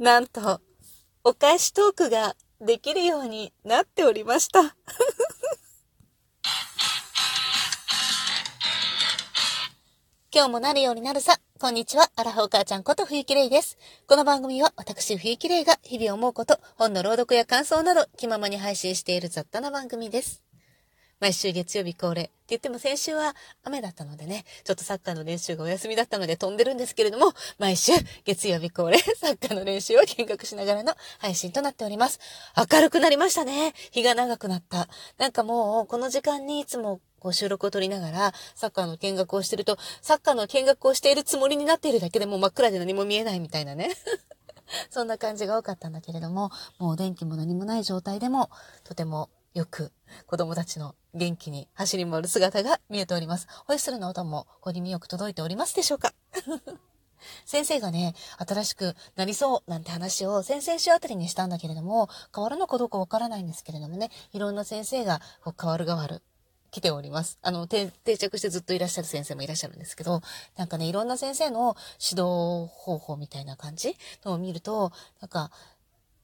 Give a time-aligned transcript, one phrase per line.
[0.00, 0.62] なんと、
[1.24, 4.60] お返しトークができるようになっておりました。
[10.34, 11.38] 今日もなるようになるさ。
[11.58, 12.10] こんにちは。
[12.16, 13.76] アラフォー母ちゃんこと冬木玲です。
[14.06, 20.42] この番組は私冬木玲が日々思うこと、本の朗読や感想など気ままに配信している雑多な番組です。
[21.20, 22.22] 毎週月曜日恒例。
[22.22, 27.92] って言っても先週は雨だったのでね、ちょっとサッカーの練習がお休みだったので飛んでるんですけれども、毎週
[28.24, 32.18] 月曜日恒例サッカーの練習を見学しながらの配信となっております。
[32.56, 33.74] 明るくなりましたね。
[33.92, 34.88] 日が長くなった。
[35.18, 43.90] なんかもうこの時間にいつもこう収録を撮りながら、サッカーの見学をしてると、サッカーの見学をしているつもりになっているだけでもう真っ暗で何も見えないみたいなね。
[44.88, 48.50] そんな感じが多かったんだけれども、もう電気も何もない状態でも、
[48.84, 49.90] とてもよく
[50.26, 53.48] 子供たちの元気に走り回る姿が見えております。
[53.66, 56.14] ホイッスルの音もご耳よく届いておりますでしょうか？
[57.44, 66.22] 先生がね、新しくなりそうなんて話を先々週あたりにしたんだけれども、変わるのかどうかわからないんですけれどもね、いろんな先生がこう変わる変わる
[66.70, 67.38] 来ております。
[67.42, 70.22] あの、定着してずっといらっしゃる先生もいらっしゃるんですけど、
[70.56, 75.50] なんかね、いろんな先生の指導方法みたいな感じのを見ると、なんか、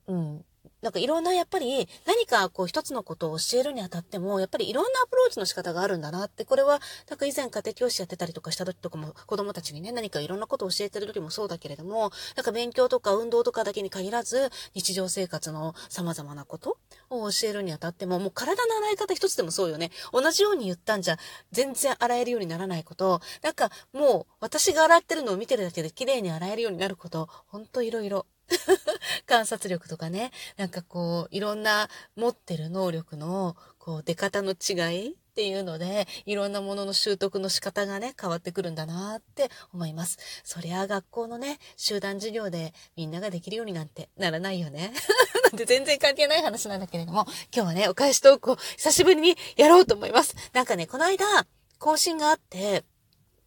[0.07, 0.45] うん、
[0.87, 16.79] なんかいろんなやっぱり何かこう一つのことを教えるにあたっても、やっぱりいろんなアプローチの仕方があるんだなって、これはなんか以前家庭教師やってたりとかした時とかも子供たちにね、何かいろんなことを教えてる時もそうだけれども、なんか勉強とか運動とかだけに限らず、日常生活の様々なこと
[17.11, 19.91] を教えるにあたっても、もう体の洗い方一つでもそうよね。
[20.13, 21.17] 同じように言ったんじゃ
[21.51, 28.25] 全然洗えるようにならないこと、なんかもう私が洗ってるのを見てるだけで綺麗に洗えるようになること、ほんといろいろ。
[29.27, 34.75] 観察力とかね、なんかこう、いろんな持ってる能力の、こう、出方の違
[35.07, 40.19] いっていうので、いろんなものの習得の仕方がね、変わってくるんだなって思います。
[40.45, 44.93] そりゃ学校のね、集団授業でみんなができるようになんてならないよね。
[45.45, 50.35] なんて全然関係ない話なんだけれども、今日はね、お返しトークを久しぶりにやろうと思います。
[50.53, 51.47] なんかね、この間、
[51.79, 52.85] 更新があって、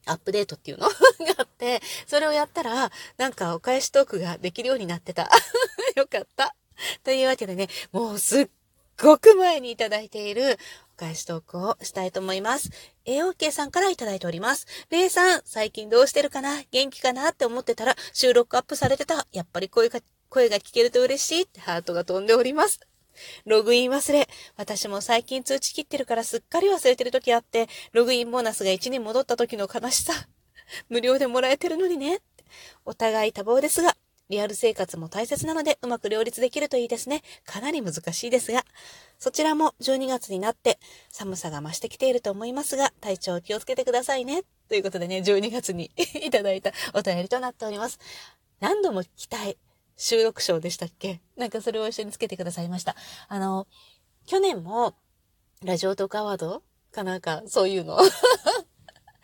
[0.06, 0.88] アップデートっていうの？
[1.26, 5.30] があって、それをやったら、なんかお返しトークができるようになってた。
[5.96, 6.56] よかった。
[7.04, 8.50] というわけでね、もうすっ
[9.02, 10.58] ごく前にいただいている
[10.96, 12.70] お返しトークをしたいと思います。
[13.06, 14.68] AOK さんからいただいております。
[14.90, 16.62] レイさん、最近どうしてるかな？
[16.72, 17.30] 元気かな？
[17.30, 19.28] って思ってたら収録アップされてた。
[19.32, 22.80] やっぱり声が、声が聞けると嬉しいってハートが飛んでおります。
[23.46, 24.30] ログイン忘れ。
[24.56, 30.14] 私も最近通知切ってるからすっかり忘れてる時あって、ログインボーナスが1に戻った時の悲しさ。
[30.90, 32.20] 無料でもらえてるのにね。
[32.86, 33.96] お互い多忙ですが、
[34.30, 37.24] リアル生活も大切なのでうまく両立できるといいですね。
[37.46, 38.64] かなり難しいですが。
[39.18, 44.44] そちらも12月になって寒さが増してきていると思いますが、体調を気をつけてくださいね。
[44.68, 45.92] ということでね、12月に
[46.24, 47.98] いただいたお便りとなっております。
[48.60, 49.58] 何度も聞きたい。
[49.98, 51.22] 収録賞でしたっけ？
[51.36, 52.96] なんかそれを一緒につけてくださいました。
[53.28, 53.68] あの、
[54.28, 54.96] 去年も、
[55.64, 57.98] ラジオトークアワードかなんか、そういうの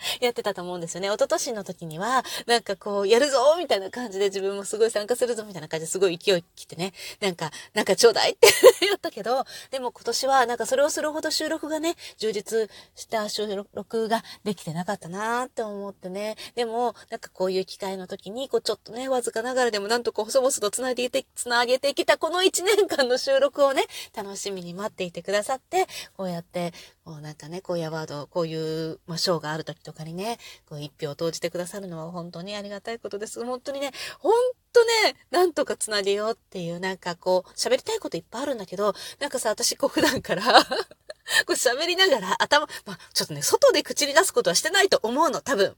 [0.21, 1.07] やってたと思うんですよね。
[1.07, 8.47] 一昨年の時には、なんかこう、やるぞみたいな感じで自分もすごい参加するぞみたいな感じですごい勢い来てね、なんか、なんかちょうだいって
[8.85, 16.35] やったけど、でも今年はなんかそれをするほど収録がね、充実した収録ができてなかったなーって思ってね。
[16.55, 26.73] でも、なんかこういう機会の時に、こうちょっとね、わずかながらでもなんとか細々と繋いでいて、繋げてきたこの1年間の収録をね、楽しみに待っていてくださって、こうやって、
[27.05, 33.45] こうなんかね、こういうアワード、こういう、まあ、賞がある時とかにね、こう一票を投じてくださるのは本当にありがたいことです。
[33.45, 34.33] 本当にね、本
[34.73, 40.41] 当ね、なんとかつなげようっていう、なんかこう、喋りたいこといっぱいあるんだけど、なんかさ、私こう普段から
[41.45, 45.77] これ喋りながら頭、まあ、ちょっとね、外で口に出すことはしてないと思うの、多分。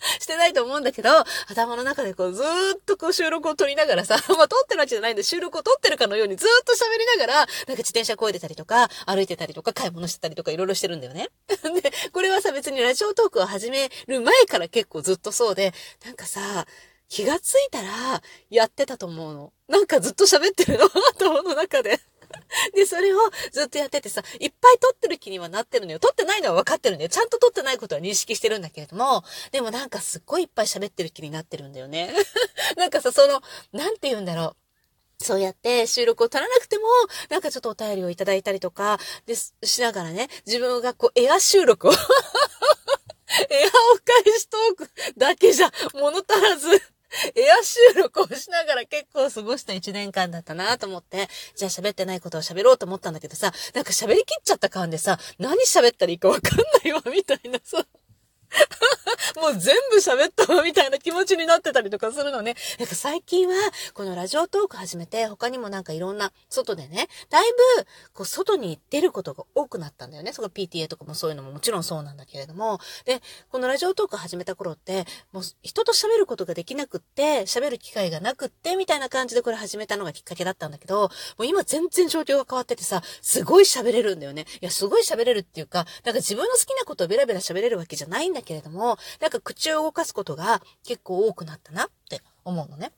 [0.20, 1.10] してないと思うんだけど、
[1.48, 11.28] 頭の中でこうずーっとこう収録を撮りながらさ、 まあ撮ってるわけじゃないんで収録を撮ってるかのようにずーっと喋りながら、なんか自転車こいでたりとか、歩いてたりとか、買い物してたりとかいろいろしてるんだよね。
[11.48, 15.72] で、これはさ別にラジオトークを始める前から結構ずっとそうで、
[16.04, 16.66] なんかさ、
[17.08, 19.52] 気がついたらやってたと思うの。
[19.68, 22.00] なんかずっと喋ってるの頭の中で。
[22.74, 23.18] で、それを
[23.52, 25.98] ずっとやっててさ、いっぱい撮ってる気にはなってるのよ。
[25.98, 27.08] 撮ってないのは分かってるんだよ。
[27.08, 32.14] ちゃんと撮ってないことは認識してるんだけれども、でもなんかすっごいいっぱい喋ってる気になってるんだよね。
[32.76, 33.42] なんかさ、その、
[33.72, 34.56] なんて言うんだろう。
[35.22, 36.84] そうやって収録を取らなくても、
[37.28, 39.52] なんかちょっとお便りをいただいたりとか、で、し
[39.82, 41.98] ながらね、自分がこう、エア収録を エアお
[44.24, 46.68] 返しトークだけじゃ物足らず
[47.34, 57.84] エア収録をしながら結構過ごした一年間だったなと思って、じゃあ喋ってないことを喋ろうと思ったんだけどさ、なんか喋りきっちゃった感でさ、何喋ったらいいかわかんないわ、みたいなさ。
[59.40, 62.56] もう全部喋ったわみたいな気持ちになってたりとかするのね。
[62.78, 63.54] なんか最近は、
[63.94, 70.32] このラジオトーク始めて、他にもなんかいろんな外でね、だいぶ、こう、外に出ることが多くなったんだよね。
[70.32, 72.80] その PTA とかもそういうのももちろんそうなんだけれども。
[73.04, 73.20] で、
[73.50, 81.08] このラジオトーク始めた頃って、もう人と喋ることができなくって、喋る機会がなくって、みたいな感じでこれ始めたのがきっかけだったんだけど、も
[81.40, 84.46] う今全然状況が変わっててさ、すごい喋れるんだよね。
[84.60, 92.92] いや、すごい喋れるっていうか、なんか自分の好きなことをベラベラ喋れるわけじゃないんだけれども、なんか口を動かすことが結構多くなったなって思うのね。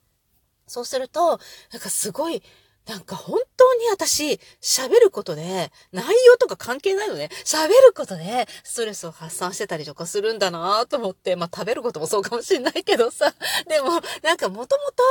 [0.66, 1.40] そうすると、
[1.72, 2.42] なんかすごい
[2.86, 7.30] なんか本当に私、喋ることで、内容とか関係ないのね。
[7.44, 13.32] 喋ることで、ストレスを発散してたりとかするんだなと思って、まあ食べることもそうかもしれないけどさ。
[13.68, 15.02] でも、なんかもともと、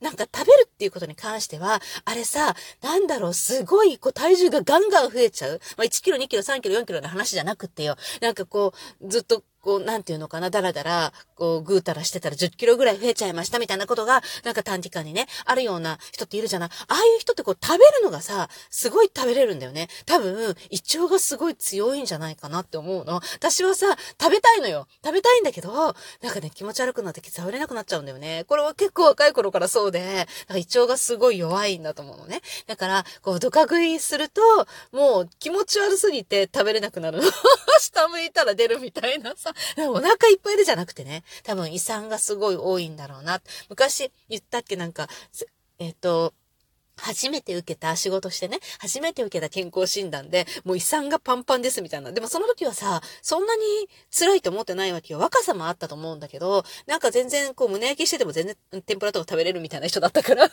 [0.00, 5.60] なんか食べるっていうことに関しては、あれさ、なんだろう、すごい、こう体重がガンガン増えちゃう。
[5.76, 7.96] まあ1キロ、2キロ、3キロ、4キロの話じゃなくってよ。
[8.20, 19.88] なんかこう、ずっとこう、なんていうのかな、だらだら、こう、ぐうたらしてたら10キロぐらい増えちゃいましたみたいなことが、なんか短時間にね、あるような人っているじゃないああいう人ってこう、食べるのがさ、すごい食べれるんだよね。
[20.04, 23.20] 多分、胃腸がすごい強いんじゃないかなって思うの。
[23.34, 23.86] 私はさ、
[24.20, 24.88] 食べたいのよ。
[25.04, 28.44] 食べたいんだけど、なんかね、気持ち悪くなって食べれなくなっちゃうんだよね。
[28.48, 32.40] これは結構若い頃からそうで、なんか胃腸がすごい弱いんだと思うのね。
[32.66, 34.40] だから、こう、ドカ食いすると、
[34.90, 37.24] もう気持ち悪すぎて食べれなくなるの。
[37.80, 39.51] 下向いたら出るみたいなさ。
[39.88, 43.40] お腹いっぱいでじゃなくてね、多分胃酸がすごい多いんだろうな。
[43.68, 45.08] 昔言ったっけなんか、
[45.78, 46.34] えっ、と、
[46.96, 52.12] 初めて受けた仕事してね、初めて受けた健康診断で、もう胃酸がパンパンですみたいな。
[52.12, 53.62] でもその時はさ、そんなに
[54.16, 55.18] 辛いと思ってないわけよ。
[55.18, 60.50] 若さもあったと思うんだけど、なんか全然こう胸焼きしてても全然天ぷらとか食べれるみたいな人だったから。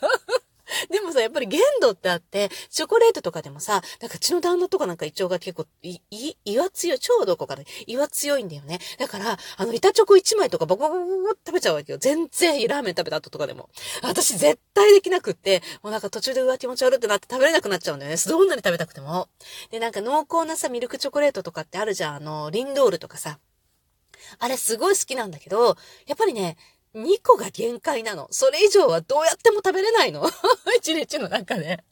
[0.89, 8.79] でもさ、やっぱり限度ってあって、チョコレートとかでもさ、なんかうちの旦那とかなんか胃腸が結構、い、い、胃は強い、超どこかで、胃は強いんだよね。
[8.97, 11.97] だから、あの、板チョコ1枚とかボコボコボコ食べちゃうわけよ。
[11.97, 13.69] 全然ラーメン食べた後とかでも。
[14.01, 18.17] 私絶対できなくって、もうなんか途中でうわ気持ち悪ってなって食べれなくなっちゃうんだよね。
[18.17, 19.29] どんなに食べたくても。
[19.71, 22.15] で、なんか濃厚なさ、ミルクチョコレートとかってあるじゃん。
[22.15, 23.39] あの、リンドールとかさ。
[24.37, 26.57] あれすごい好きなんだけど、やっぱりね、
[26.95, 28.27] 2個が限界なの。
[28.31, 30.29] それ以上はどうやっても食べれないの。
[30.77, 31.83] 一日の中で。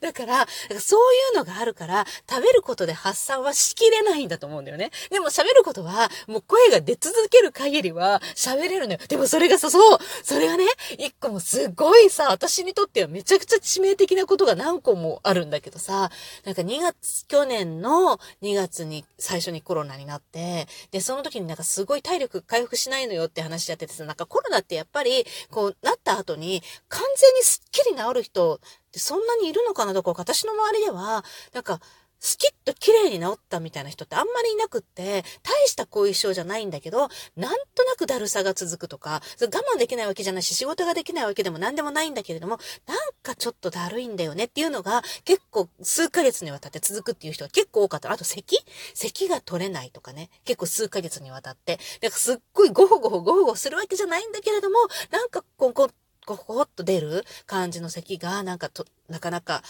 [0.00, 0.46] だから、
[0.80, 4.90] そういうのがあるから、食べることで発散はしきれないんだと思うんだよね。
[5.10, 8.98] でも喋ることは、もう声が出続ける限りは喋れるのよ。
[9.08, 10.66] でもそれがさ、そう、それがね、
[10.98, 16.10] 一個もすごいさ、私にとってはめちゃくちゃ致命的なことが何個もあるんだけどさ、
[16.44, 28.60] なんか2月、去年の2月に最初にコロナになって、で、その時になんかすごい体力回復しないのよって話やっててさ、なんかコロナってやっぱり、こう、なった後に完全にスッキリ治る人、
[28.92, 31.80] で、そんなにいるのかなどこか、私の周りでは、なんか、
[32.24, 48.12] スキッと綺麗に治ったみたいな人ってあんまりいなくって、大した後遺症じゃないんだけど、なんとなくだるさが続くとか、我慢できないわけじゃないし、仕事ができないわけでも何でもないんだけれども、なんかちょっとだるいんだよねっていうのが結構数ヶ月にわたって続くっていう人が結構多かった。
[48.12, 48.56] あと咳？
[48.94, 50.30] 咳が取れないとかね。
[50.44, 51.80] 結構数ヶ月にわたって。
[52.00, 54.78] だかすっごいゴホゴホゴホゴするわけじゃないんだけれども、
[55.10, 55.94] なんかこう、こう、
[56.26, 59.62] ゴホっと出る感じの咳が、なんかと、なかなか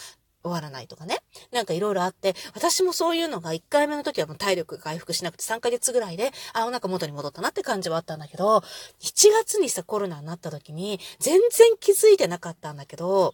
[0.43, 1.19] 終わらないとかね。
[1.51, 8.63] なんかいろいろあって、私もそういうのが1回目の時はもう体力が回復しなくて3ヶ月ぐらいで、あ、お腹元に戻ったなって感じはあったんだけど、1
[9.43, 13.33] 月にさコロナになった時に全然気づいてなかったんだけど、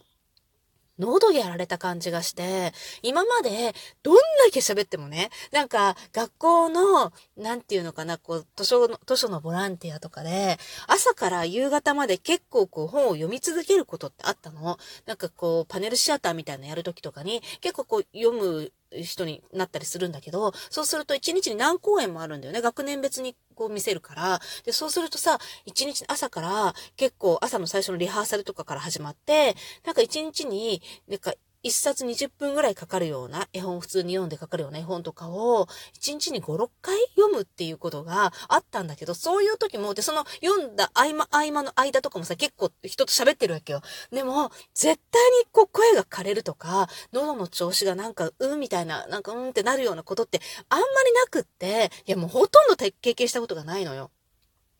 [1.00, 4.20] 喉やられた感じがして、今までどんだ
[4.52, 14.78] け喋ってもね、なんか学校の、なんていうのかな、こう、図書の、図書のボランティアとかで、朝から夕方まで結構こう本を読み続けることってあったの。
[15.06, 22.60] なんかこう、パネルシアターみたいなのやるときとかに、結構こう、読む人になったりするんだけど、そうすると1日に何公演もあるんだよね。
[22.60, 24.40] 学年別にこう見せるから。
[24.64, 35.66] で、そうするとさ、1日朝から結構朝の最初のリハーサルとかから始まって、なんか1日に、なんか一冊20分ぐらいかかるような絵本、普通に読んでかかるような絵本とかを、
[36.00, 43.82] 1日に5、6回読むっていうことがあったんだけど、そういう時も、で、その読んだ合間、合間の間とかもさ、結構人と喋ってるわけよ。
[44.10, 54.10] でも、絶対にこう声が枯れるとか、喉の調子がなんか、うんみたいな、なんかうんってなるようなことってあんまりなくって、いやもうほとんど経験したことがないのよ。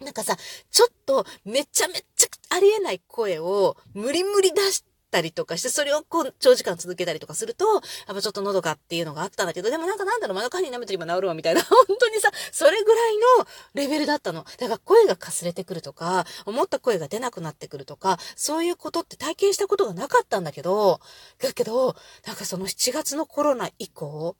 [0.00, 0.36] なんかさ、
[0.70, 7.82] ちょっとめちゃめちゃありえない声を無理無理出して、たりとかして、それをこう、長時間続けたりとかすると、やっ
[8.14, 14.44] ぱちょっと喉がっていうのがあったんだけど、でもなんかなんだろう、マヌカニ舐めてれば治るわ、みたいな、 本当にさ、それぐらいのレベルだったの。
[14.44, 21.00] だから声がかすれてくるとか、思った声が出なくなってくるとか、そういうことって体験したことがなかったんだけど、
[21.38, 24.36] だけど、なんかその7月のコロナ以降、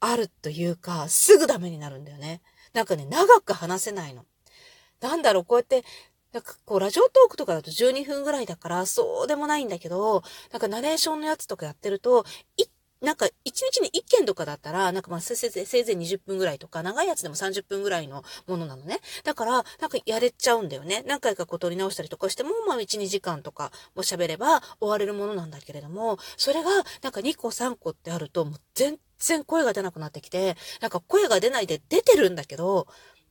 [0.00, 2.40] あるというか、すぐダメになるんだよね。
[2.72, 4.24] なんかね、長く話せないの。
[5.00, 5.84] なんだろう、こうやって、
[6.32, 12.24] なんかこう、ラジオトークとかだと12分ぐらいだから、そうでもないんだけど、なんかナレーションのやつとかやってると、
[12.56, 12.70] 一
[13.00, 18.98] なんか、1日に1件とかだったら、なんかまあ、せいぜい20分ぐらいとか、長いやつでも30分ぐらいのものなのね。
[19.22, 21.04] だから、なんかやれちゃうんだよね。
[21.06, 26.70] 何回かこう撮り直したりとかしても、まあ、1、2時間とかも喋れば終われるものなんだけれども、それが、
[27.02, 32.88] なんか2個3個ってあると、もう全然声が出なくなってきて、なんか声が出ないで出てるんだけど、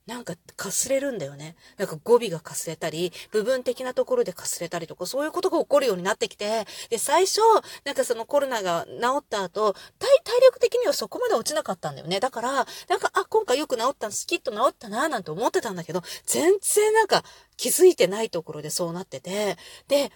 [0.07, 1.55] なんかかすれるんだよね。
[1.77, 7.41] なんか語尾がかすれたり、部分的なところでかすれたりとか、そういうことが起こるようになってきて、で、最初、
[7.83, 12.21] なんかそのコロナが治った後、体、体力的にはそこまで落ちなかったんだよね。
[12.21, 12.61] だから、な
[12.95, 17.23] んか、あ、今回よく治ったスキッと治ったな、なんて思ってたんだけど、全然なんか
[17.57, 19.57] 気づいてないところでそうなってて、
[19.89, 20.11] で、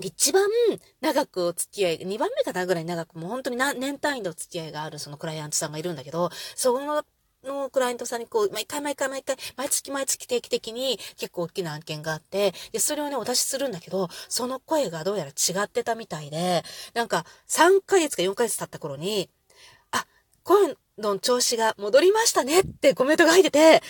[0.00, 0.44] 一番
[1.00, 7.04] 長くお付き合い、2番目かなぐらい長く、もう本当に年単位のお付き合いがあるそのクライアントさんがいるんだけど、その
[7.44, 16.62] のクライアントさんにこう、毎回毎回毎回、毎月毎月定期的に結構大きな案件があって、で、それをね、お出しするんだけど、その声がどうやら違ってたみたいで、
[16.94, 19.30] なんか、3ヶ月か4ヶ月経った頃に、
[19.90, 20.06] あ、
[20.42, 23.82] 声の調子が戻りましたねってコメントが入ってて、え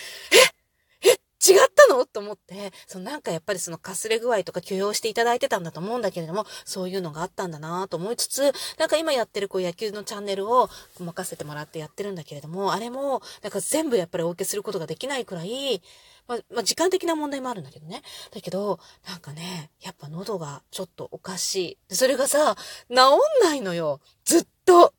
[1.45, 2.05] 違ったの？
[2.05, 15.81] と思って、そのなんかやっぱりそのかすれ具合とか許容していただいてたんだと思うんだけれども、そういうのがあったんだなと思いつつ、なんか今やってるこう野球のチャンネルを任せてもらってやってるんだけれども、あれも、なんか全部やっぱりお受けすることができないくらい、
[16.27, 18.01] まあ、まあ、時間的な問題もあるんだけどね。
[18.31, 21.95] だけど、なんかね、やっぱ喉がちょっとおかしい。
[21.95, 22.55] それがさ、
[22.89, 22.97] 治ん
[23.43, 24.01] ないのよ。
[24.25, 24.93] ずっと。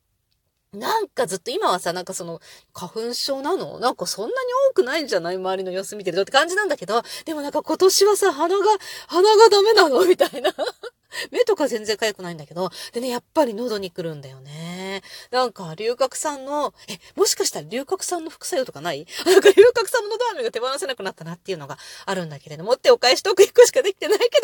[0.73, 2.39] なんかずっと今はさ、なんかその、
[2.73, 3.79] 花粉症なの？
[3.79, 4.33] なんかそんなに
[4.71, 5.35] 多くないんじゃない？
[5.37, 8.65] 周りの様子見てるとって感じなんだけど、でもなんか今年はさ、鼻が、
[9.07, 10.05] 鼻がダメなの？
[10.05, 10.53] みたいな。
[11.31, 15.01] 目とか全然痒くないんだけど、でね、やっぱり喉に来るんだよね。
[15.31, 19.07] なんか、龍角散の、え、もしかしたら龍角散の副作用とかない？
[19.25, 24.35] なんか龍角散の喉飴が手放せなくなったなっていうのがあるんだけれども、ってお返しトーク1個しかできてないけど、